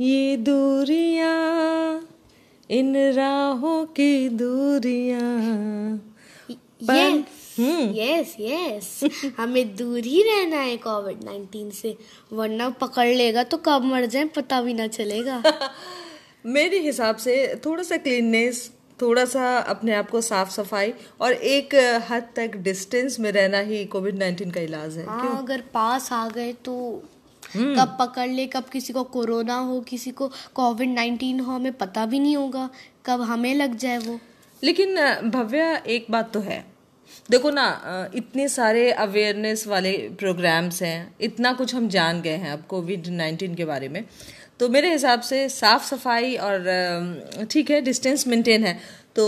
ये 0.00 0.36
दूरियाँ 0.36 2.08
इन 2.70 2.96
राहों 3.12 3.84
की 3.86 4.28
दूरियाँ। 4.28 5.20
हम्म। 7.58 7.94
यस 7.94 8.36
यस 8.40 9.00
हमें 9.38 9.76
दूर 9.76 9.98
ही 9.98 10.22
रहना 10.22 10.56
है 10.56 10.76
कोविड 10.76 11.24
नाइन्टीन 11.24 11.70
से। 11.70 11.96
वरना 12.32 12.68
पकड़ 12.70 13.08
लेगा 13.08 13.42
तो 13.44 13.56
कब 13.56 13.84
मर 13.84 14.06
जाए 14.06 14.24
पता 14.24 14.60
भी 14.62 14.74
ना 14.74 14.86
चलेगा। 14.86 15.42
मेरे 16.46 16.78
हिसाब 16.78 17.16
से 17.16 17.34
थोड़ा 17.66 17.82
सा 17.82 17.96
क्लीननेस 17.96 18.70
थोड़ा 19.02 19.24
सा 19.24 19.58
अपने 19.58 19.94
आप 19.94 20.10
को 20.10 20.20
साफ़ 20.20 20.50
सफ़ाई 20.50 20.92
और 21.20 21.32
एक 21.32 21.74
हद 22.10 22.28
तक 22.36 22.56
डिस्टेंस 22.56 23.20
में 23.20 23.32
रहना 23.32 23.58
ही 23.58 23.84
कोविड 23.84 24.18
नाइन्टीन 24.18 24.50
का 24.50 24.60
इलाज 24.60 24.96
है। 24.98 25.04
हाँ 25.06 25.38
अगर 25.42 25.60
पास 25.74 26.12
आ 26.12 26.28
गए 26.28 26.52
तो 26.52 26.74
हम्म। 26.74 27.21
कब 27.56 27.96
पकड़ 28.00 28.28
ले 28.28 28.46
कब 28.46 28.64
किसी 28.64 28.92
को 28.92 29.02
कोरोना 29.04 29.54
हो 29.56 29.80
किसी 29.80 30.10
को 30.10 30.30
कोविड 30.54 30.88
नाइन्टीन 30.88 31.40
हो 31.40 31.52
हमें 31.52 31.72
पता 31.72 32.04
भी 32.06 32.18
नहीं 32.18 32.36
होगा 32.36 32.68
कब 33.06 33.20
हमें 33.22 33.54
लग 33.54 33.76
जाए 33.76 33.98
वो। 33.98 34.18
लेकिन 34.62 34.94
भव्या 35.30 35.74
एक 35.76 36.06
बात 36.10 36.32
तो 36.34 36.40
है। 36.40 36.64
देखो 37.30 37.50
ना 37.50 38.10
इतने 38.14 38.48
सारे 38.48 38.90
अवेयरनेस 38.92 39.66
वाले 39.66 39.92
प्रोग्राम्स 40.18 40.82
हैं 40.82 41.14
इतना 41.20 41.52
कुछ 41.52 41.74
हम 41.74 41.88
जान 41.88 42.20
गए 42.22 42.36
हैं 42.36 42.50
अब 42.50 42.62
कोविड 42.68 43.06
नाइन्टीन 43.08 43.54
के 43.54 43.64
बारे 43.64 43.88
में। 43.88 44.04
तो 44.60 44.68
मेरे 44.68 44.92
हिसाब 44.92 45.20
से 45.20 45.48
साफ़ 45.48 45.84
सफ़ाई 45.84 46.34
और 46.36 47.46
ठीक 47.50 47.70
है 47.70 47.80
डिस्टेंस 47.80 48.26
मेंटेन 48.26 48.64
है। 48.64 48.78
तो 49.16 49.24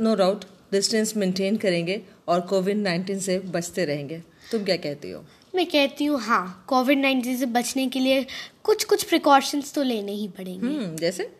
नो 0.00 0.14
डाउट 0.14 0.44
डिस्टेंस 0.72 1.16
मेंटेन 1.16 1.56
करेंगे 1.56 2.00
और 2.28 2.40
कोविड 2.40 2.76
नाइन्टीन 2.76 3.18
से 3.18 3.38
बचते 3.48 3.84
रहेंगे। 3.84 4.22
तुम 4.50 4.64
क्या 4.64 4.76
कहती 4.76 5.10
हो? 5.10 5.24
मैं 5.54 5.66
कहती 5.66 6.04
हूँ 6.04 6.20
हाँ 6.20 6.64
कोविड 6.68 6.98
नाइन्टीन 6.98 7.36
से 7.36 7.46
बचने 7.48 7.86
के 7.88 8.00
लिए 8.00 8.26
कुछ 8.64 8.84
कुछ 8.84 9.02
प्रिकॉशंस 9.04 9.72
तो 9.74 9.82
लेने 9.82 10.12
ही 10.12 10.28
पड़ेंगे। 10.28 10.66
हम्म 10.66 10.96
जैसे? 10.96 11.30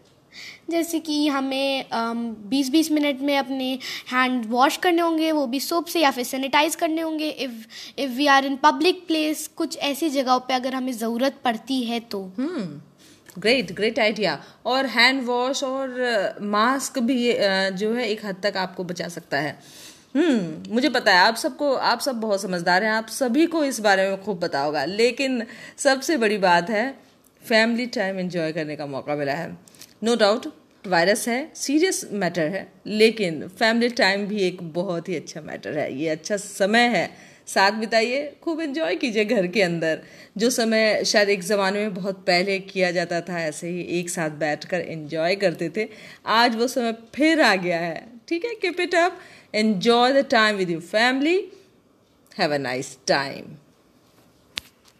जैसे 0.71 0.99
कि 1.01 1.27
हमें 1.29 1.85
बीस 2.51 2.69
बीस 2.71 2.91
मिनट 2.93 3.21
में 3.21 3.37
अपने 3.39 3.73
हैंड 4.13 4.45
वॉश 4.47 4.77
करने 4.77 5.03
होंगे 5.03 5.31
वो 5.33 5.47
भी 5.47 5.61
सोप 5.61 5.87
से 5.87 6.01
या 6.01 6.11
फिर 6.11 6.25
सैनिटाइज 6.25 6.75
करने 6.75 7.01
होंगे। 7.01 7.29
If 7.29 8.01
if 8.01 8.11
we 8.11 8.27
are 8.27 8.45
in 8.45 8.57
public 8.57 9.07
place 9.07 9.47
कुछ 9.57 9.77
ऐसी 9.79 10.09
जगहों 10.11 10.39
पे 10.41 10.55
अगर 10.55 10.75
हमें 10.75 10.93
ज़रूरत 10.93 11.41
पड़ती 11.45 11.83
है 11.83 12.01
तो। 12.01 12.23
हम्म 12.39 12.81
ग्रेट 13.39 13.73
ग्रेट 13.73 13.99
आइडिया 13.99 14.39
और 14.67 14.87
हैंड 14.89 15.23
वॉश 15.27 15.63
और 15.65 16.39
मास्क 16.43 16.99
भी 16.99 17.33
जो 17.75 17.93
है 17.95 18.09
एक 18.09 18.25
हद 18.27 18.41
तक 18.43 18.57
आपको 18.57 18.85
बचा 18.85 19.09
सकता 19.09 19.39
है। 19.39 19.59
हम्म 20.15 20.75
मुझे 20.75 20.89
पता 20.89 21.13
है, 21.13 21.19
आप 21.19 21.37
सबको, 21.37 21.73
आप 21.73 22.01
सब 22.01 22.15
बहुत 22.15 22.43
समझदार 22.43 22.85
हैं, 22.85 22.91
आप 22.91 23.09
सभी 23.09 23.47
को 23.47 23.65
इस 23.65 23.81
बारे 23.81 24.09
में 24.09 24.23
खूब 24.23 24.41
पता 24.41 24.61
होगा। 24.61 24.85
लेकिन 24.85 25.47
सबसे 25.77 26.17
बड़ी 26.17 26.39
बात 26.39 26.71
है 26.71 26.99
फैमिली 27.45 27.87
टाइम 27.87 28.19
एंजॉय 28.19 28.53
करने 28.53 28.77
का 28.77 28.87
मौका 28.87 29.17
मिला 29.17 29.33
है। 29.33 29.59
नो 30.05 30.17
डाउट 30.17 30.47
वायरस 30.87 31.29
है 31.29 31.53
सीरियस 31.55 32.09
मैटर 32.13 32.49
है, 32.49 32.73
लेकिन 32.87 33.49
फैमिली 33.49 33.89
टाइम 33.89 34.27
भी 34.27 34.43
एक 34.43 34.63
बहुत 34.63 35.09
ही 35.09 35.17
अच्छा 35.17 35.41
मैटर 35.41 35.79
है। 35.79 35.99
ये 35.99 36.09
अच्छा 36.09 36.37
समय 36.37 36.89
है। 36.89 37.11
साथ 37.47 37.71
बिताइए, 37.71 38.37
खूब 38.43 38.61
एंजॉय 38.61 38.97
कीजिए 38.97 39.25
घर 39.25 39.47
के 39.47 39.63
अंदर। 39.63 40.03
जो 40.37 40.51
समय 40.51 41.05
शायद 41.05 41.29
एक 41.29 41.43
ज़माने 41.43 41.79
में 41.79 41.95
बहुत 41.95 42.25
पहले 42.27 42.59
किया 42.59 42.91
जाता 42.91 43.21
था, 43.21 43.41
ऐसे 43.41 43.69
ही 43.69 43.81
एक 43.81 44.11
साथ 44.11 44.31
बैठकर 44.31 44.81
एंजॉय 44.81 45.37
करते 45.37 45.71
थे। 45.77 45.89
आज 46.27 46.57
वो 46.57 46.67
समय 46.67 46.97
फिर 47.15 47.41
आ 47.41 47.55
गया 47.57 47.79
है। 47.79 48.10
ठीक 48.31 48.45
है? 48.45 48.55
Keep 48.55 48.81
it 48.81 48.95
up 48.95 49.19
enjoy 49.55 50.13
the 50.13 50.27
time 50.31 50.57
with 50.57 50.71
your 50.71 50.83
family 50.83 51.37
have 52.39 52.55
a 52.55 52.59
nice 52.59 52.99
time 53.07 53.57